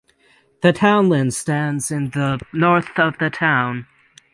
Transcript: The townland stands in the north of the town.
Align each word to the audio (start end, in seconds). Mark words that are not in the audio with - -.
The 0.63 0.73
townland 0.73 1.31
stands 1.35 1.91
in 1.91 2.09
the 2.09 2.39
north 2.51 2.89
of 2.97 3.19
the 3.19 3.29
town. 3.29 3.85